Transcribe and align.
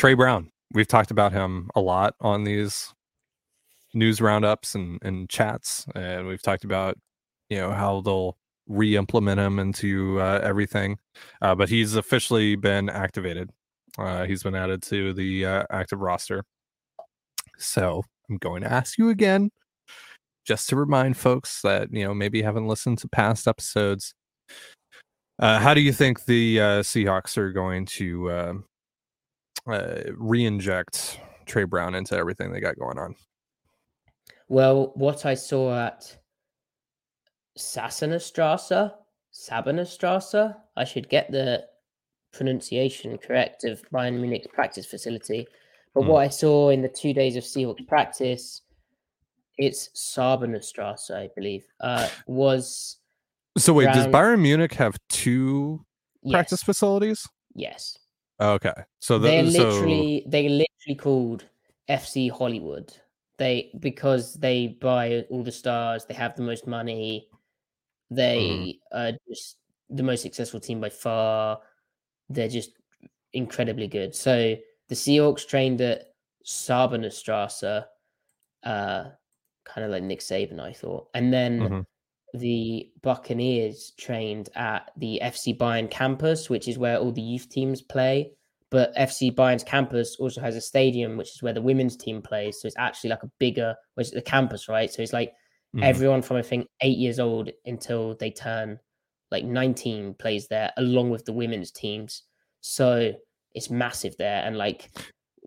Tre 0.00 0.14
Brown. 0.14 0.50
We've 0.72 0.88
talked 0.88 1.10
about 1.10 1.30
him 1.30 1.68
a 1.74 1.80
lot 1.82 2.14
on 2.22 2.44
these 2.44 2.94
news 3.92 4.18
roundups 4.18 4.74
and, 4.74 4.98
and 5.02 5.28
chats, 5.28 5.84
and 5.94 6.26
we've 6.26 6.40
talked 6.40 6.64
about 6.64 6.96
you 7.50 7.58
know 7.58 7.70
how 7.70 8.00
they'll 8.00 8.38
re-implement 8.66 9.38
him 9.38 9.58
into 9.58 10.18
uh, 10.18 10.40
everything. 10.42 10.96
Uh, 11.42 11.54
but 11.54 11.68
he's 11.68 11.96
officially 11.96 12.56
been 12.56 12.88
activated. 12.88 13.50
Uh, 13.98 14.24
he's 14.24 14.42
been 14.42 14.54
added 14.54 14.82
to 14.84 15.12
the 15.12 15.44
uh, 15.44 15.64
active 15.68 16.00
roster. 16.00 16.44
So 17.58 18.02
I'm 18.30 18.38
going 18.38 18.62
to 18.62 18.72
ask 18.72 18.96
you 18.96 19.10
again, 19.10 19.50
just 20.46 20.70
to 20.70 20.76
remind 20.76 21.18
folks 21.18 21.60
that 21.60 21.92
you 21.92 22.06
know 22.06 22.14
maybe 22.14 22.40
haven't 22.40 22.68
listened 22.68 22.96
to 23.00 23.08
past 23.08 23.46
episodes. 23.46 24.14
Uh, 25.38 25.58
how 25.58 25.74
do 25.74 25.82
you 25.82 25.92
think 25.92 26.24
the 26.24 26.58
uh, 26.58 26.64
Seahawks 26.80 27.36
are 27.36 27.52
going 27.52 27.84
to 27.84 28.64
uh, 29.70 30.02
re-inject 30.16 31.20
Tre 31.46 31.64
Brown 31.64 31.94
into 31.94 32.16
everything 32.16 32.52
they 32.52 32.60
got 32.60 32.78
going 32.78 32.98
on? 32.98 33.14
Well, 34.48 34.92
what 34.94 35.26
I 35.26 35.34
saw 35.34 35.86
at 35.86 36.16
Sassenerstrasse, 37.58 38.92
Sabenerstrasse, 39.32 40.56
I 40.76 40.84
should 40.84 41.08
get 41.08 41.30
the 41.30 41.66
pronunciation 42.32 43.18
correct 43.18 43.64
of 43.64 43.82
Bayern 43.92 44.20
Munich's 44.20 44.46
practice 44.52 44.86
facility. 44.86 45.46
But 45.94 46.02
Hmm. 46.02 46.08
what 46.10 46.20
I 46.22 46.28
saw 46.28 46.70
in 46.70 46.82
the 46.82 46.88
two 46.88 47.12
days 47.12 47.36
of 47.36 47.42
Seahawks 47.44 47.86
practice, 47.88 48.62
it's 49.58 49.88
Sabenerstrasse, 49.94 51.10
I 51.10 51.28
believe, 51.34 51.66
uh, 51.80 52.08
was 52.26 52.96
So 53.58 53.72
wait, 53.72 53.86
does 53.92 54.06
Bayern 54.06 54.40
Munich 54.40 54.74
have 54.74 54.96
two 55.08 55.84
practice 56.30 56.62
facilities? 56.62 57.26
yes. 57.54 57.98
Okay, 58.40 58.72
so 59.00 59.18
the, 59.18 59.28
They're 59.28 59.50
so 59.50 59.58
literally 59.58 60.24
they're 60.26 60.42
literally 60.48 60.96
called 60.98 61.44
FC 61.88 62.28
Hollywood. 62.28 62.92
They 63.36 63.70
because 63.80 64.34
they 64.34 64.68
buy 64.68 65.26
all 65.30 65.42
the 65.42 65.52
stars, 65.52 66.04
they 66.06 66.14
have 66.14 66.36
the 66.36 66.42
most 66.42 66.66
money, 66.66 67.28
they 68.10 68.78
are 68.92 69.12
just 69.28 69.56
the 69.90 70.02
most 70.02 70.22
successful 70.22 70.60
team 70.60 70.80
by 70.80 70.88
far. 70.90 71.60
They're 72.28 72.48
just 72.48 72.72
incredibly 73.32 73.88
good. 73.88 74.14
So 74.14 74.56
the 74.88 74.94
Seahawks 74.94 75.46
trained 75.46 75.80
at 75.80 76.14
Sabenerstrasse, 76.44 77.84
uh, 78.64 79.04
kind 79.64 79.84
of 79.84 79.90
like 79.90 80.02
Nick 80.02 80.20
Saban, 80.20 80.60
I 80.60 80.72
thought, 80.72 81.08
and 81.14 81.32
then 81.32 81.60
Mhm. 81.60 81.86
The 82.34 82.90
Buccaneers 83.02 83.92
trained 83.98 84.48
at 84.54 84.90
the 84.96 85.20
FC 85.22 85.56
Bayern 85.56 85.90
campus, 85.90 86.48
which 86.50 86.68
is 86.68 86.78
where 86.78 86.98
all 86.98 87.12
the 87.12 87.20
youth 87.22 87.48
teams 87.48 87.82
play. 87.82 88.32
But 88.70 88.94
FC 88.96 89.30
Bayern's 89.34 89.64
campus 89.64 90.16
also 90.20 90.40
has 90.40 90.54
a 90.54 90.60
stadium, 90.60 91.16
which 91.16 91.34
is 91.34 91.42
where 91.42 91.52
the 91.52 91.62
women's 91.62 91.96
team 91.96 92.22
plays. 92.22 92.60
So 92.60 92.66
it's 92.66 92.76
actually 92.78 93.10
like 93.10 93.24
a 93.24 93.30
bigger, 93.38 93.74
which 93.94 94.08
is 94.08 94.12
the 94.12 94.22
campus, 94.22 94.68
right? 94.68 94.90
So 94.92 95.02
it's 95.02 95.12
like 95.12 95.32
Mhm. 95.74 95.82
everyone 95.82 96.22
from 96.22 96.36
I 96.36 96.42
think 96.42 96.66
eight 96.80 96.98
years 96.98 97.18
old 97.18 97.50
until 97.66 98.14
they 98.16 98.30
turn 98.30 98.78
like 99.30 99.44
19 99.44 100.14
plays 100.14 100.48
there, 100.48 100.72
along 100.76 101.10
with 101.10 101.24
the 101.24 101.32
women's 101.32 101.70
teams. 101.70 102.24
So 102.60 103.12
it's 103.54 103.70
massive 103.70 104.16
there, 104.18 104.42
and 104.44 104.56
like 104.56 104.90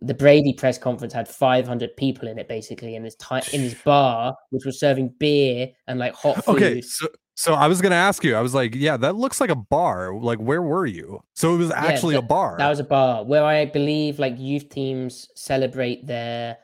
the 0.05 0.13
Brady 0.13 0.53
press 0.53 0.77
conference 0.77 1.13
had 1.13 1.27
500 1.27 1.95
people 1.97 2.27
in 2.27 2.37
it 2.37 2.47
basically 2.49 2.95
in 2.95 3.03
this 3.03 3.15
time 3.15 3.43
in 3.53 3.61
this 3.61 3.75
bar, 3.83 4.35
which 4.51 4.65
was 4.65 4.79
serving 4.79 5.13
beer 5.19 5.69
and 5.87 5.97
like 5.99 6.13
hot 6.13 6.43
food. 6.43 6.55
Okay, 6.55 6.81
so 6.81 7.07
so 7.35 7.53
I 7.55 7.67
was 7.67 7.81
gonna 7.81 7.95
ask 7.95 8.23
you. 8.23 8.35
I 8.35 8.41
was 8.41 8.53
like, 8.53 8.75
yeah, 8.75 8.97
that 8.97 9.15
looks 9.15 9.39
like 9.41 9.49
a 9.49 9.55
bar. 9.55 10.13
Like, 10.13 10.39
where 10.39 10.61
were 10.61 10.85
you? 10.85 11.21
So 11.33 11.55
it 11.55 11.57
was 11.57 11.71
actually 11.71 12.15
a 12.15 12.21
that- 12.21 12.27
bar. 12.27 12.57
That 12.59 12.69
was 12.69 12.79
a 12.79 12.83
bar 12.83 13.23
where 13.23 13.43
I 13.45 13.65
believe 13.65 14.19
like 14.19 14.35
youth 14.37 14.69
teams 14.69 15.29
celebrate 15.35 16.05
their 16.05 16.57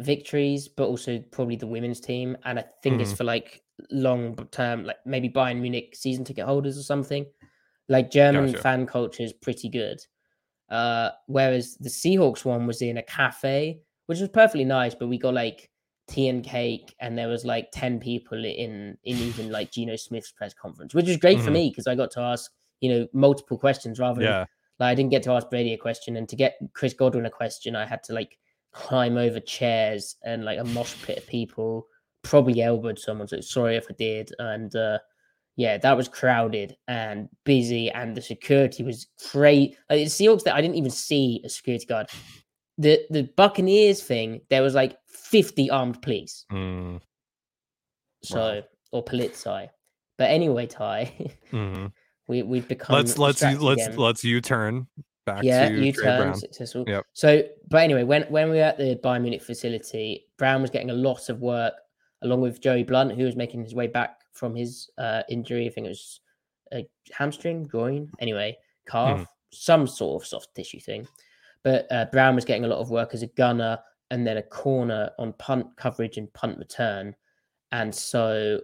victories, 0.00 0.68
but 0.68 0.84
also 0.86 1.18
probably 1.32 1.56
the 1.56 1.66
women's 1.66 2.00
team. 2.00 2.36
And 2.44 2.58
I 2.58 2.64
think 2.82 3.00
it's 3.00 3.12
Mhm. 3.12 3.16
for 3.16 3.24
like 3.24 3.62
long 3.90 4.36
term, 4.52 4.84
like 4.84 4.96
maybe 5.04 5.28
Bayern 5.28 5.60
Munich 5.60 5.94
season 5.96 6.24
ticket 6.24 6.44
holders 6.46 6.78
or 6.78 6.82
something. 6.82 7.26
Like 7.88 8.10
German 8.10 8.46
Gotcha. 8.46 8.62
fan 8.62 8.86
culture 8.86 9.22
is 9.22 9.32
pretty 9.32 9.68
good. 9.68 9.98
Uh, 10.68 11.10
whereas 11.26 11.76
the 11.76 11.88
Seahawks 11.88 12.44
one 12.44 12.66
was 12.66 12.82
in 12.82 12.96
a 12.98 13.02
cafe, 13.02 13.80
which 14.06 14.20
was 14.20 14.28
perfectly 14.28 14.64
nice, 14.64 14.94
but 14.94 15.08
we 15.08 15.18
got 15.18 15.34
like 15.34 15.70
tea 16.08 16.28
and 16.28 16.44
cake, 16.44 16.94
and 17.00 17.16
there 17.18 17.28
was 17.28 17.44
like 17.44 17.68
10 17.72 18.00
people 18.00 18.44
in 18.44 18.96
in 19.04 19.16
even 19.16 19.50
like 19.50 19.72
Geno 19.72 19.96
Smith's 19.96 20.32
press 20.32 20.54
conference, 20.54 20.94
which 20.94 21.06
was 21.08 21.16
great 21.16 21.40
for 21.40 21.50
Mhm. 21.50 21.54
me 21.54 21.68
because 21.70 21.86
I 21.86 21.94
got 21.94 22.10
to 22.12 22.20
ask, 22.20 22.50
you 22.80 22.90
know, 22.90 23.08
multiple 23.12 23.58
questions 23.58 23.98
rather 23.98 24.20
than 24.20 24.30
yeah. 24.30 24.44
like 24.78 24.90
I 24.92 24.94
didn't 24.94 25.10
get 25.10 25.22
to 25.24 25.32
ask 25.32 25.48
Brady 25.50 25.72
a 25.72 25.78
question, 25.78 26.16
and 26.16 26.28
to 26.28 26.36
get 26.36 26.58
Chris 26.74 26.94
Godwin 26.94 27.26
a 27.26 27.30
question, 27.30 27.74
I 27.76 27.86
had 27.86 28.02
to 28.04 28.12
like 28.12 28.38
climb 28.72 29.16
over 29.16 29.40
chairs 29.40 30.16
and 30.24 30.44
like 30.44 30.58
a 30.58 30.64
mosh 30.64 30.94
pit 31.02 31.18
of 31.18 31.26
people. 31.26 31.86
Probably 32.22 32.60
elbowed 32.60 32.98
someone, 32.98 33.28
so 33.28 33.40
sorry 33.40 33.76
if 33.76 33.86
I 33.88 33.94
did. 33.94 34.30
And 34.40 34.74
uh, 34.76 34.98
yeah, 35.56 35.78
that 35.78 35.96
was 35.96 36.08
crowded 36.08 36.76
and 36.86 37.28
busy, 37.44 37.90
and 37.90 38.16
the 38.16 38.22
security 38.22 38.82
was 38.82 39.06
great. 39.32 39.76
Like 39.88 39.98
the 40.00 40.04
Seahawks, 40.04 40.44
that 40.44 40.54
I 40.54 40.60
didn't 40.60 40.76
even 40.76 40.90
see 40.90 41.42
a 41.44 41.48
security 41.48 41.86
guard. 41.86 42.08
The 42.78 43.00
the 43.10 43.22
Buccaneers 43.36 44.02
thing, 44.02 44.42
there 44.50 44.62
was 44.62 44.74
like 44.74 44.98
fifty 45.08 45.70
armed 45.70 46.02
police. 46.02 46.44
Mm, 46.52 47.00
So 48.22 48.62
or 48.92 49.04
Polizei. 49.04 49.68
But 50.18 50.30
anyway, 50.30 50.66
Ty, 50.66 51.12
mhm. 51.52 51.92
we 52.28 52.42
we've 52.42 52.68
become 52.68 52.96
Let's 52.96 53.16
let's 53.18 53.40
distracted 53.40 53.62
let's 53.62 53.86
again. 53.86 53.98
let's 53.98 54.24
U 54.24 54.40
turn 54.42 54.86
back 55.26 55.42
yeah, 55.42 55.68
to 55.68 55.74
U-turn 55.74 56.34
successful. 56.34 56.84
Yep. 56.86 57.04
So, 57.12 57.42
but 57.68 57.82
anyway, 57.82 58.04
when 58.04 58.22
when 58.24 58.50
we 58.50 58.56
were 58.56 58.62
at 58.62 58.78
the 58.78 58.98
Bayern 59.02 59.22
Munich 59.22 59.42
facility, 59.42 60.26
Brown 60.38 60.62
was 60.62 60.70
getting 60.70 60.90
a 60.90 60.94
lot 60.94 61.28
of 61.28 61.40
work 61.40 61.74
along 62.22 62.40
with 62.40 62.60
Joey 62.60 62.82
Blount, 62.82 63.12
who 63.12 63.24
was 63.24 63.36
making 63.36 63.62
his 63.62 63.74
way 63.74 63.86
back 63.86 64.20
from 64.32 64.54
his 64.54 64.90
uh, 64.98 65.22
injury. 65.28 65.66
I 65.66 65.70
think 65.70 65.86
it 65.86 65.90
was 65.90 66.20
a 66.72 66.88
hamstring, 67.12 67.64
groin. 67.64 68.10
Anyway, 68.18 68.56
calf, 68.86 69.20
mm. 69.20 69.26
some 69.50 69.86
sort 69.86 70.22
of 70.22 70.28
soft 70.28 70.54
tissue 70.54 70.80
thing. 70.80 71.06
But 71.62 71.86
uh, 71.90 72.06
Brown 72.12 72.34
was 72.34 72.44
getting 72.44 72.64
a 72.64 72.68
lot 72.68 72.78
of 72.78 72.90
work 72.90 73.12
as 73.12 73.22
a 73.22 73.28
gunner 73.28 73.78
and 74.10 74.26
then 74.26 74.36
a 74.36 74.42
corner 74.42 75.10
on 75.18 75.32
punt 75.34 75.66
coverage 75.76 76.16
and 76.16 76.32
punt 76.32 76.58
return. 76.58 77.14
And 77.72 77.92
so 77.94 78.60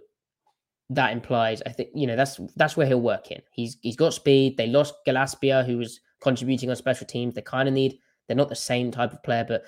that 0.91 1.13
implies, 1.13 1.63
I 1.67 1.71
think, 1.71 1.91
you 1.95 2.07
know, 2.07 2.17
that's 2.17 2.41
that's 2.57 2.77
where 2.77 2.87
he'll 2.87 3.01
work 3.01 3.31
in. 3.31 3.43
He's 3.51 3.77
he's 3.83 3.97
got 3.97 4.15
speed. 4.15 4.57
They 4.57 4.69
lost 4.69 4.95
Gillespie, 5.05 5.65
who 5.67 5.79
was 5.79 6.01
contributing 6.21 6.71
on 6.71 6.77
special 6.77 7.07
teams. 7.07 7.35
They 7.35 7.43
kind 7.43 7.69
of 7.69 7.75
need, 7.75 7.99
they're 8.27 8.37
not 8.37 8.49
the 8.49 8.55
same 8.55 8.91
type 8.91 9.13
of 9.13 9.23
player, 9.23 9.45
but 9.47 9.65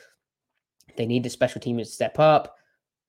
they 0.96 1.06
need 1.06 1.24
the 1.24 1.30
special 1.30 1.60
team 1.60 1.78
to 1.78 1.84
step 1.84 2.18
up. 2.18 2.56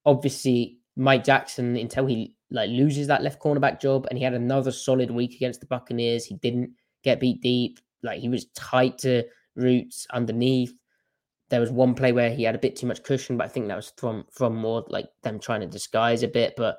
Obviously, 0.05 0.77
Mike 0.95 1.23
Jackson, 1.23 1.75
until 1.75 2.05
he 2.05 2.33
like 2.51 2.69
loses 2.69 3.07
that 3.07 3.23
left 3.23 3.41
cornerback 3.41 3.81
job, 3.81 4.07
and 4.09 4.17
he 4.17 4.23
had 4.23 4.33
another 4.33 4.71
solid 4.71 5.11
week 5.11 5.35
against 5.35 5.59
the 5.59 5.67
Buccaneers. 5.67 6.25
He 6.25 6.35
didn't 6.35 6.71
get 7.03 7.19
beat 7.19 7.41
deep. 7.41 7.79
Like 8.03 8.19
he 8.19 8.29
was 8.29 8.45
tight 8.55 8.97
to 8.99 9.23
routes 9.55 10.07
underneath. 10.13 10.73
There 11.49 11.59
was 11.59 11.71
one 11.71 11.95
play 11.95 12.11
where 12.11 12.31
he 12.31 12.43
had 12.43 12.55
a 12.55 12.59
bit 12.59 12.75
too 12.75 12.87
much 12.87 13.03
cushion, 13.03 13.37
but 13.37 13.45
I 13.45 13.49
think 13.49 13.67
that 13.67 13.75
was 13.75 13.93
from 13.97 14.25
from 14.31 14.55
more 14.55 14.85
like 14.89 15.07
them 15.23 15.39
trying 15.39 15.61
to 15.61 15.67
disguise 15.67 16.23
a 16.23 16.27
bit. 16.27 16.53
But 16.55 16.77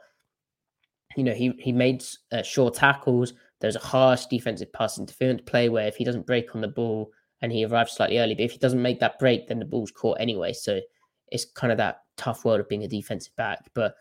you 1.16 1.24
know, 1.24 1.34
he 1.34 1.52
he 1.58 1.72
made 1.72 2.04
uh, 2.32 2.42
short 2.42 2.74
tackles. 2.74 3.32
There's 3.60 3.76
a 3.76 3.80
harsh 3.80 4.26
defensive 4.26 4.72
pass 4.72 4.98
interference 4.98 5.42
play 5.46 5.68
where 5.68 5.86
if 5.86 5.96
he 5.96 6.04
doesn't 6.04 6.26
break 6.26 6.54
on 6.54 6.60
the 6.60 6.68
ball 6.68 7.10
and 7.42 7.50
he 7.50 7.64
arrives 7.64 7.92
slightly 7.92 8.18
early, 8.18 8.34
but 8.34 8.44
if 8.44 8.52
he 8.52 8.58
doesn't 8.58 8.82
make 8.82 9.00
that 9.00 9.18
break, 9.18 9.48
then 9.48 9.58
the 9.58 9.64
ball's 9.64 9.90
caught 9.90 10.20
anyway. 10.20 10.52
So 10.52 10.80
it's 11.28 11.44
kind 11.44 11.72
of 11.72 11.78
that 11.78 12.00
tough 12.16 12.44
world 12.44 12.60
of 12.60 12.68
being 12.68 12.84
a 12.84 12.88
defensive 12.88 13.34
back. 13.36 13.60
But 13.74 13.94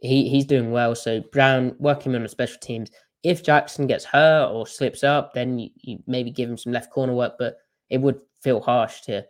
he 0.00 0.28
he's 0.28 0.44
doing 0.44 0.70
well. 0.70 0.94
So 0.94 1.20
Brown 1.32 1.74
working 1.78 2.14
on 2.14 2.22
the 2.22 2.28
special 2.28 2.58
teams. 2.60 2.90
If 3.22 3.42
Jackson 3.42 3.86
gets 3.86 4.04
hurt 4.04 4.50
or 4.52 4.66
slips 4.66 5.02
up, 5.02 5.34
then 5.34 5.58
you, 5.58 5.70
you 5.76 5.98
maybe 6.06 6.30
give 6.30 6.48
him 6.48 6.56
some 6.56 6.72
left 6.72 6.90
corner 6.90 7.14
work. 7.14 7.34
But 7.38 7.56
it 7.90 7.98
would 7.98 8.20
feel 8.40 8.60
harsh 8.60 9.00
to 9.02 9.24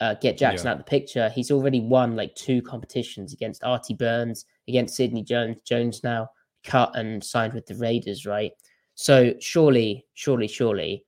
uh, 0.00 0.14
get 0.14 0.38
Jackson 0.38 0.66
yeah. 0.66 0.72
out 0.72 0.80
of 0.80 0.84
the 0.84 0.90
picture. 0.90 1.28
He's 1.28 1.50
already 1.50 1.80
won 1.80 2.16
like 2.16 2.34
two 2.34 2.62
competitions 2.62 3.32
against 3.32 3.64
Artie 3.64 3.94
Burns, 3.94 4.44
against 4.68 4.96
Sidney 4.96 5.22
Jones. 5.22 5.58
Jones 5.64 6.02
now 6.04 6.28
cut 6.64 6.96
and 6.96 7.22
signed 7.22 7.54
with 7.54 7.66
the 7.66 7.74
Raiders, 7.76 8.26
right? 8.26 8.52
So 8.94 9.34
surely, 9.40 10.06
surely, 10.14 10.48
surely, 10.48 11.04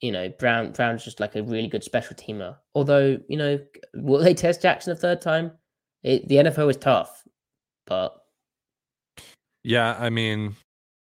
you 0.00 0.12
know, 0.12 0.28
Brown 0.38 0.72
Brown's 0.72 1.04
just 1.04 1.20
like 1.20 1.36
a 1.36 1.42
really 1.42 1.68
good 1.68 1.84
special 1.84 2.16
teamer. 2.16 2.56
Although, 2.74 3.18
you 3.28 3.36
know, 3.36 3.58
will 3.94 4.22
they 4.22 4.34
test 4.34 4.62
Jackson 4.62 4.92
a 4.92 4.96
third 4.96 5.20
time? 5.20 5.52
It, 6.02 6.28
the 6.28 6.36
NFL 6.36 6.70
is 6.70 6.76
tough, 6.76 7.24
but 7.86 8.14
yeah, 9.64 9.96
I 9.98 10.10
mean, 10.10 10.54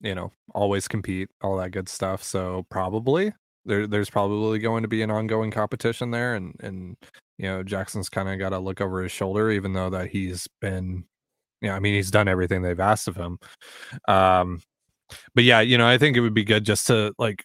you 0.00 0.14
know, 0.14 0.30
always 0.54 0.86
compete, 0.86 1.28
all 1.42 1.56
that 1.56 1.72
good 1.72 1.88
stuff. 1.88 2.22
So 2.22 2.64
probably 2.70 3.32
there, 3.64 3.86
there's 3.86 4.10
probably 4.10 4.58
going 4.60 4.82
to 4.82 4.88
be 4.88 5.02
an 5.02 5.10
ongoing 5.10 5.50
competition 5.50 6.10
there, 6.10 6.34
and 6.34 6.54
and 6.60 6.96
you 7.38 7.46
know, 7.46 7.62
Jackson's 7.62 8.08
kind 8.08 8.28
of 8.28 8.38
got 8.38 8.50
to 8.50 8.58
look 8.58 8.80
over 8.80 9.02
his 9.02 9.12
shoulder, 9.12 9.50
even 9.50 9.72
though 9.72 9.90
that 9.90 10.08
he's 10.08 10.48
been, 10.60 11.04
yeah, 11.60 11.74
I 11.74 11.80
mean, 11.80 11.94
he's 11.94 12.10
done 12.10 12.28
everything 12.28 12.62
they've 12.62 12.78
asked 12.78 13.08
of 13.08 13.16
him. 13.16 13.38
Um, 14.08 14.60
but 15.34 15.44
yeah, 15.44 15.60
you 15.60 15.78
know, 15.78 15.86
I 15.86 15.98
think 15.98 16.16
it 16.16 16.20
would 16.20 16.34
be 16.34 16.44
good 16.44 16.64
just 16.64 16.86
to 16.88 17.12
like 17.18 17.44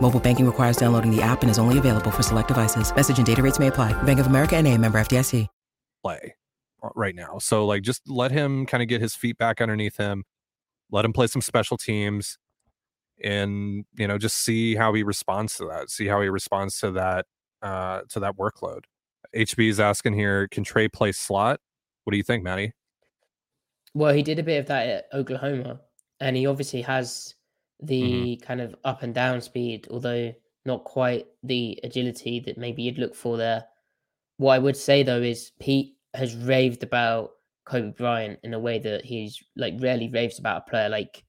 Mobile 0.00 0.20
banking 0.20 0.44
requires 0.44 0.76
downloading 0.76 1.10
the 1.10 1.22
app 1.22 1.42
and 1.42 1.50
is 1.50 1.58
only 1.58 1.78
available 1.78 2.10
for 2.10 2.22
select 2.22 2.48
devices. 2.48 2.94
Message 2.94 3.16
and 3.16 3.26
data 3.26 3.42
rates 3.42 3.58
may 3.58 3.68
apply. 3.68 3.92
Bank 4.02 4.20
of 4.20 4.26
America 4.26 4.56
and 4.56 4.68
a 4.68 4.76
member 4.76 4.98
FDIC. 4.98 5.48
Play 6.02 6.34
right 6.94 7.14
now. 7.14 7.38
So 7.38 7.64
like 7.66 7.82
just 7.82 8.08
let 8.08 8.30
him 8.30 8.66
kind 8.66 8.82
of 8.82 8.88
get 8.88 9.00
his 9.00 9.14
feet 9.14 9.38
back 9.38 9.60
underneath 9.60 9.96
him. 9.96 10.24
Let 10.90 11.04
him 11.04 11.12
play 11.12 11.26
some 11.26 11.42
special 11.42 11.76
teams 11.76 12.38
and 13.22 13.84
you 13.94 14.08
know 14.08 14.18
just 14.18 14.36
see 14.38 14.74
how 14.74 14.92
he 14.92 15.02
responds 15.02 15.56
to 15.56 15.66
that. 15.66 15.90
See 15.90 16.06
how 16.06 16.20
he 16.20 16.28
responds 16.28 16.78
to 16.80 16.90
that 16.92 17.26
uh 17.62 18.02
to 18.10 18.20
that 18.20 18.36
workload. 18.36 18.84
HB 19.34 19.68
is 19.68 19.80
asking 19.80 20.14
here, 20.14 20.46
can 20.48 20.62
Tre 20.62 20.88
play 20.88 21.12
slot? 21.12 21.60
What 22.04 22.12
do 22.12 22.16
you 22.16 22.22
think, 22.22 22.44
Matty? 22.44 22.72
Well, 23.94 24.12
he 24.12 24.22
did 24.22 24.38
a 24.38 24.42
bit 24.42 24.58
of 24.58 24.66
that 24.66 24.86
at 24.88 25.04
Oklahoma, 25.12 25.80
and 26.20 26.36
he 26.36 26.46
obviously 26.46 26.82
has. 26.82 27.34
The 27.80 28.02
mm-hmm. 28.02 28.46
kind 28.46 28.60
of 28.60 28.74
up 28.84 29.02
and 29.02 29.14
down 29.14 29.40
speed, 29.40 29.88
although 29.90 30.32
not 30.64 30.84
quite 30.84 31.26
the 31.42 31.78
agility 31.84 32.40
that 32.40 32.58
maybe 32.58 32.82
you'd 32.82 32.98
look 32.98 33.14
for 33.14 33.36
there. 33.36 33.64
What 34.38 34.54
I 34.54 34.58
would 34.58 34.76
say 34.76 35.02
though 35.02 35.22
is 35.22 35.52
Pete 35.60 35.96
has 36.14 36.34
raved 36.34 36.82
about 36.82 37.30
Coby 37.66 37.96
Bryant 37.96 38.38
in 38.42 38.54
a 38.54 38.58
way 38.58 38.78
that 38.78 39.04
he's 39.04 39.42
like 39.56 39.74
rarely 39.78 40.08
raves 40.08 40.38
about 40.38 40.64
a 40.66 40.70
player. 40.70 40.88
Like 40.88 41.24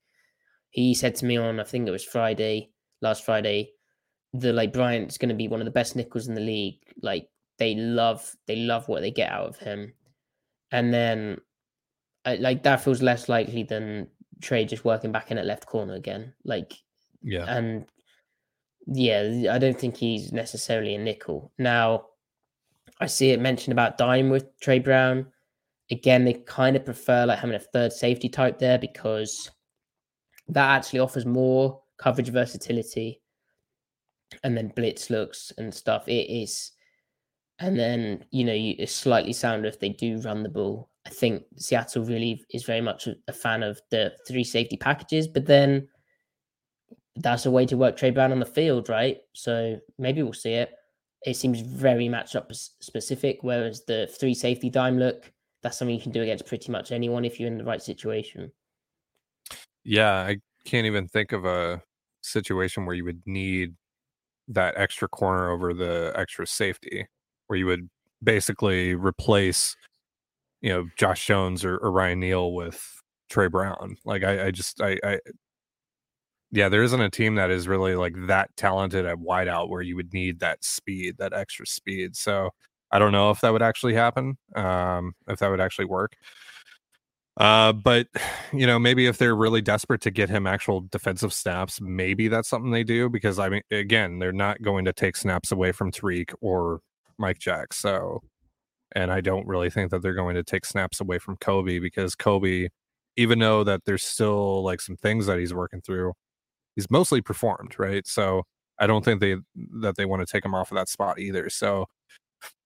he 0.70 0.94
said 0.94 1.16
to 1.16 1.26
me 1.26 1.38
on, 1.38 1.60
I 1.60 1.64
think 1.64 1.88
it 1.88 1.92
was 1.92 2.04
Friday, 2.04 2.72
last 3.02 3.26
Friday, 3.26 3.72
that 4.34 4.54
like 4.54 4.74
Bryant's 4.74 5.18
going 5.18 5.30
to 5.30 5.36
be 5.36 5.48
one 5.48 5.62
of 5.62 5.66
the 5.66 5.72
best 5.72 5.96
nickels 5.96 6.28
in 6.28 6.36
the 6.36 6.42
league. 6.42 6.80
Like 7.02 7.28
they 7.58 7.76
love, 7.76 8.36
they 8.48 8.58
love 8.58 8.88
what 8.88 9.02
they 9.02 9.12
get 9.12 9.32
out 9.32 9.48
of 9.48 9.58
him. 9.58 9.94
And 10.72 10.94
then 10.94 11.38
like 12.26 12.64
that 12.64 12.82
feels 12.82 13.02
less 13.02 13.30
likely 13.30 13.64
than 13.64 14.08
Tre 14.42 14.66
just 14.66 14.86
working 14.86 15.12
back 15.12 15.32
in 15.32 15.38
at 15.38 15.46
left 15.46 15.66
corner 15.66 15.94
again. 15.94 16.34
Like, 16.44 16.74
yeah, 17.22 17.46
and 17.48 17.86
yeah, 18.88 19.52
I 19.52 19.58
don't 19.58 19.80
think 19.80 19.98
he's 19.98 20.32
necessarily 20.32 20.96
a 20.96 21.00
nickel. 21.00 21.52
Now, 21.58 22.06
I 23.00 23.08
see 23.08 23.32
it 23.32 23.40
mentioned 23.40 23.74
about 23.74 23.98
dime 23.98 24.30
with 24.30 24.58
Tre 24.60 24.80
Brown. 24.80 25.28
Again, 25.92 26.26
they 26.26 26.34
kind 26.34 26.76
of 26.76 26.86
prefer 26.86 27.26
like 27.26 27.40
having 27.40 27.56
a 27.56 27.60
third 27.60 27.94
safety 27.94 28.30
type 28.30 28.60
there 28.60 28.78
because 28.78 29.50
that 30.48 30.70
actually 30.78 31.00
offers 31.00 31.26
more 31.26 31.82
coverage 31.98 32.30
versatility 32.30 33.22
and 34.44 34.58
then 34.58 34.72
blitz 34.76 35.10
looks 35.10 35.52
and 35.58 35.74
stuff. 35.74 36.08
It 36.08 36.30
is, 36.30 36.72
and 37.60 37.78
then 37.78 38.26
you 38.32 38.44
know, 38.44 38.54
it's 38.56 38.94
slightly 38.94 39.34
sounder 39.34 39.68
if 39.68 39.80
they 39.80 39.90
do 39.90 40.20
run 40.20 40.44
the 40.44 40.50
ball. 40.50 40.90
I 41.06 41.10
think 41.10 41.44
Seattle 41.58 42.04
really 42.04 42.44
is 42.50 42.64
very 42.64 42.82
much 42.82 43.08
a 43.28 43.34
fan 43.34 43.64
of 43.64 43.80
the 43.92 44.14
three 44.28 44.44
safety 44.44 44.76
packages, 44.76 45.28
but 45.28 45.46
then 45.46 45.88
that's 47.18 47.46
a 47.46 47.52
way 47.52 47.66
to 47.68 47.78
work 47.78 47.96
Tre 47.96 48.10
Brown 48.10 48.32
on 48.32 48.40
the 48.40 48.46
field, 48.46 48.90
right? 48.90 49.20
So 49.34 49.80
maybe 49.98 50.24
we'll 50.24 50.34
see 50.34 50.54
it. 50.54 50.72
It 51.26 51.36
seems 51.36 51.62
very 51.62 52.08
matchup 52.08 52.54
specific, 52.54 53.40
whereas 53.42 53.84
the 53.86 54.08
three 54.20 54.34
safety 54.34 54.70
dime 54.70 54.98
look, 54.98 55.32
that's 55.64 55.78
something 55.78 55.96
you 55.96 56.02
can 56.02 56.12
do 56.12 56.22
against 56.22 56.46
pretty 56.46 56.72
much 56.72 56.92
anyone 56.92 57.26
if 57.26 57.40
you're 57.40 57.48
in 57.48 57.58
the 57.58 57.64
right 57.64 57.82
situation. 57.82 58.52
Yeah, 59.84 60.14
I 60.14 60.38
can't 60.66 60.86
even 60.86 61.08
think 61.08 61.32
of 61.32 61.46
a 61.46 61.82
situation 62.22 62.86
where 62.86 62.96
you 62.96 63.06
would 63.06 63.22
need 63.26 63.76
that 64.48 64.76
extra 64.78 65.08
corner 65.08 65.52
over 65.52 65.74
the 65.74 66.14
extra 66.16 66.46
safety, 66.46 67.08
where 67.48 67.58
you 67.58 67.66
would 67.68 67.90
basically 68.24 68.96
replace 68.96 69.76
you 70.62 70.70
know 70.70 70.88
Josh 70.98 71.26
Jones 71.26 71.64
or, 71.66 71.78
or 71.78 71.92
Ryan 71.92 72.20
Neal 72.20 72.54
with 72.54 73.02
Tre 73.30 73.48
Brown. 73.48 73.98
Like 74.06 74.24
I, 74.24 74.48
I 74.48 74.52
just 74.52 74.82
I, 74.82 74.98
I 75.04 75.20
yeah, 76.52 76.70
there 76.70 76.84
isn't 76.84 77.02
a 77.02 77.10
team 77.10 77.36
that 77.36 77.52
is 77.52 77.68
really 77.68 77.96
like 77.96 78.14
that 78.28 78.56
talented 78.56 79.06
at 79.06 79.18
wideout 79.18 79.70
where 79.70 79.82
you 79.82 79.96
would 79.96 80.14
need 80.14 80.40
that 80.40 80.64
speed, 80.64 81.18
that 81.18 81.34
extra 81.34 81.66
speed. 81.66 82.16
So 82.16 82.50
I 82.92 83.00
don't 83.00 83.12
know 83.12 83.32
if 83.32 83.42
that 83.42 83.52
would 83.52 83.62
actually 83.62 83.94
happen, 83.94 84.38
um, 84.56 85.14
if 85.28 85.40
that 85.40 85.50
would 85.50 85.60
actually 85.60 85.86
work. 85.86 86.16
Uh, 87.38 87.74
but 87.74 88.08
you 88.54 88.66
know, 88.66 88.80
maybe 88.80 89.08
if 89.08 89.18
they're 89.18 89.36
really 89.36 89.62
desperate 89.62 90.02
to 90.02 90.12
get 90.12 90.30
him 90.30 90.48
actual 90.48 90.82
defensive 90.92 91.34
snaps, 91.34 91.82
maybe 91.82 92.28
that's 92.28 92.48
something 92.48 92.72
they 92.72 92.84
do 92.84 93.10
because 93.10 93.40
I 93.40 93.50
mean, 93.50 93.62
again, 93.72 94.20
they're 94.20 94.32
not 94.32 94.62
going 94.62 94.86
to 94.86 94.94
take 94.94 95.18
snaps 95.18 95.52
away 95.52 95.72
from 95.74 95.92
Tariq 95.92 96.34
or 96.42 96.80
Mike 97.18 97.40
Jack. 97.40 97.74
So 97.74 98.22
and 98.96 99.12
I 99.12 99.22
don't 99.22 99.46
really 99.46 99.70
think 99.70 99.92
that 99.92 100.02
they're 100.02 100.14
going 100.14 100.36
to 100.36 100.44
take 100.44 100.66
snaps 100.66 101.02
away 101.02 101.20
from 101.20 101.38
Coby 101.38 101.82
because 101.82 102.16
Coby, 102.16 102.70
even 103.18 103.40
though 103.40 103.64
that 103.64 103.82
there's 103.86 104.04
still 104.04 104.64
like 104.64 104.82
some 104.82 104.96
things 104.96 105.26
that 105.28 105.38
he's 105.38 105.54
working 105.54 105.82
through, 105.82 106.14
he's 106.76 106.90
mostly 106.90 107.22
performed, 107.22 107.76
right? 107.78 108.08
So 108.08 108.44
I 108.80 108.88
don't 108.88 109.06
think 109.06 109.22
they 109.22 109.36
that 109.82 109.96
they 109.98 110.06
want 110.06 110.26
to 110.26 110.32
take 110.32 110.46
him 110.46 110.56
off 110.56 110.72
of 110.72 110.76
that 110.78 110.90
spot 110.90 111.20
either. 111.20 111.50
So 111.50 111.86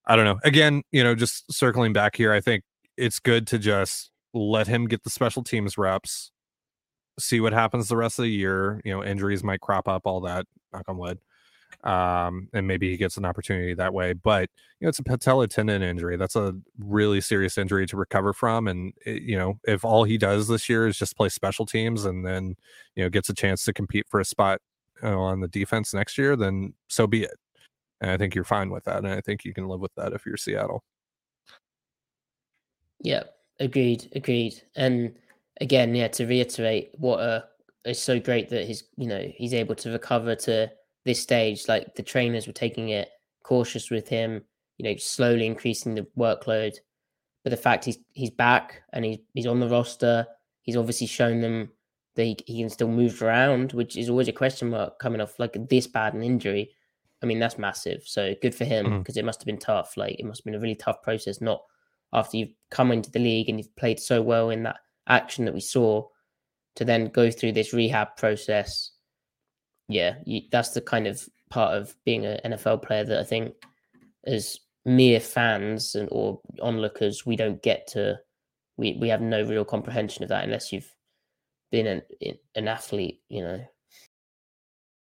I 0.07 0.15
don't 0.15 0.25
know. 0.25 0.39
Again, 0.43 0.83
you 0.91 1.03
know, 1.03 1.15
just 1.15 1.51
circling 1.51 1.93
back 1.93 2.15
here, 2.15 2.31
I 2.31 2.41
think 2.41 2.63
it's 2.97 3.19
good 3.19 3.47
to 3.47 3.59
just 3.59 4.11
let 4.33 4.67
him 4.67 4.87
get 4.87 5.03
the 5.03 5.09
special 5.09 5.43
teams 5.43 5.77
reps, 5.77 6.31
see 7.19 7.39
what 7.39 7.53
happens 7.53 7.87
the 7.87 7.97
rest 7.97 8.19
of 8.19 8.23
the 8.23 8.31
year. 8.31 8.81
You 8.85 8.93
know, 8.93 9.03
injuries 9.03 9.43
might 9.43 9.61
crop 9.61 9.87
up, 9.87 10.03
all 10.05 10.21
that, 10.21 10.45
knock 10.73 10.85
on 10.87 10.97
wood. 10.97 11.19
Um, 11.83 12.49
and 12.53 12.67
maybe 12.67 12.89
he 12.89 12.97
gets 12.97 13.17
an 13.17 13.25
opportunity 13.25 13.73
that 13.73 13.93
way. 13.93 14.13
But 14.13 14.49
you 14.79 14.85
know, 14.85 14.89
it's 14.89 14.99
a 14.99 15.03
patella 15.03 15.47
tendon 15.47 15.81
injury. 15.81 16.17
That's 16.17 16.35
a 16.35 16.55
really 16.77 17.21
serious 17.21 17.57
injury 17.57 17.85
to 17.87 17.97
recover 17.97 18.33
from. 18.33 18.67
And 18.67 18.93
it, 19.05 19.23
you 19.23 19.37
know, 19.37 19.59
if 19.65 19.85
all 19.85 20.03
he 20.03 20.17
does 20.17 20.47
this 20.47 20.69
year 20.69 20.87
is 20.87 20.97
just 20.97 21.17
play 21.17 21.29
special 21.29 21.65
teams 21.65 22.05
and 22.05 22.25
then 22.25 22.55
you 22.95 23.03
know 23.03 23.09
gets 23.09 23.29
a 23.29 23.33
chance 23.33 23.63
to 23.65 23.73
compete 23.73 24.07
for 24.09 24.19
a 24.19 24.25
spot 24.25 24.61
you 25.01 25.09
know, 25.09 25.19
on 25.19 25.39
the 25.39 25.47
defense 25.47 25.93
next 25.93 26.17
year, 26.17 26.35
then 26.35 26.73
so 26.87 27.07
be 27.07 27.23
it. 27.23 27.37
And 28.01 28.11
I 28.11 28.17
think 28.17 28.35
you're 28.35 28.45
fine 28.45 28.69
with 28.69 28.85
that, 28.85 28.97
and 28.97 29.07
I 29.07 29.21
think 29.21 29.43
you 29.43 29.53
can 29.53 29.67
live 29.67 29.81
with 29.81 29.93
that 29.95 30.13
if 30.13 30.25
you're 30.25 30.37
Seattle. 30.37 30.83
Yeah, 33.01 33.23
agreed, 33.59 34.09
agreed. 34.15 34.61
And 34.75 35.15
again, 35.59 35.93
yeah, 35.95 36.07
to 36.09 36.25
reiterate, 36.25 36.91
what 36.97 37.19
a 37.19 37.45
it's 37.85 38.01
so 38.01 38.19
great 38.19 38.49
that 38.49 38.65
he's 38.65 38.83
you 38.97 39.07
know 39.07 39.31
he's 39.35 39.53
able 39.53 39.75
to 39.75 39.91
recover 39.91 40.35
to 40.35 40.71
this 41.05 41.21
stage. 41.21 41.67
Like 41.67 41.95
the 41.95 42.03
trainers 42.03 42.47
were 42.47 42.53
taking 42.53 42.89
it 42.89 43.09
cautious 43.43 43.89
with 43.89 44.07
him, 44.07 44.43
you 44.77 44.83
know, 44.83 44.95
slowly 44.97 45.45
increasing 45.45 45.95
the 45.95 46.07
workload. 46.17 46.75
But 47.43 47.51
the 47.51 47.57
fact 47.57 47.85
he's 47.85 47.97
he's 48.13 48.31
back 48.31 48.81
and 48.93 49.05
he's 49.05 49.19
he's 49.33 49.47
on 49.47 49.59
the 49.59 49.69
roster, 49.69 50.27
he's 50.61 50.77
obviously 50.77 51.07
shown 51.07 51.41
them 51.41 51.71
that 52.15 52.23
he, 52.23 52.37
he 52.45 52.59
can 52.59 52.69
still 52.69 52.89
move 52.89 53.21
around, 53.21 53.71
which 53.73 53.95
is 53.95 54.09
always 54.09 54.27
a 54.27 54.33
question 54.33 54.69
mark 54.69 54.99
coming 54.99 55.21
off 55.21 55.39
like 55.39 55.57
this 55.69 55.87
bad 55.87 56.13
an 56.13 56.23
injury. 56.23 56.71
I 57.21 57.25
mean, 57.25 57.39
that's 57.39 57.57
massive. 57.57 58.03
So 58.05 58.33
good 58.41 58.55
for 58.55 58.65
him 58.65 58.99
because 58.99 59.15
mm. 59.15 59.19
it 59.19 59.25
must 59.25 59.41
have 59.41 59.45
been 59.45 59.59
tough. 59.59 59.97
Like 59.97 60.19
it 60.19 60.25
must 60.25 60.39
have 60.39 60.45
been 60.45 60.55
a 60.55 60.59
really 60.59 60.75
tough 60.75 61.01
process, 61.01 61.41
not 61.41 61.61
after 62.13 62.37
you've 62.37 62.53
come 62.71 62.91
into 62.91 63.11
the 63.11 63.19
league 63.19 63.49
and 63.49 63.59
you've 63.59 63.75
played 63.75 63.99
so 63.99 64.21
well 64.21 64.49
in 64.49 64.63
that 64.63 64.77
action 65.07 65.45
that 65.45 65.53
we 65.53 65.59
saw 65.59 66.05
to 66.75 66.85
then 66.85 67.07
go 67.07 67.29
through 67.29 67.51
this 67.51 67.73
rehab 67.73 68.15
process. 68.15 68.91
Yeah, 69.89 70.15
you, 70.25 70.43
that's 70.51 70.69
the 70.69 70.81
kind 70.81 71.07
of 71.07 71.27
part 71.49 71.75
of 71.75 71.95
being 72.05 72.25
an 72.25 72.39
NFL 72.45 72.83
player 72.83 73.03
that 73.03 73.19
I 73.19 73.23
think 73.23 73.55
as 74.25 74.59
mere 74.85 75.19
fans 75.19 75.95
and 75.95 76.07
or 76.11 76.39
onlookers, 76.61 77.25
we 77.25 77.35
don't 77.35 77.61
get 77.61 77.87
to 77.87 78.19
we, 78.77 78.97
we 79.01 79.09
have 79.09 79.19
no 79.19 79.43
real 79.43 79.65
comprehension 79.65 80.23
of 80.23 80.29
that 80.29 80.45
unless 80.45 80.71
you've 80.71 80.95
been 81.71 81.87
an 81.87 82.01
an 82.55 82.67
athlete, 82.67 83.21
you 83.27 83.41
know, 83.41 83.61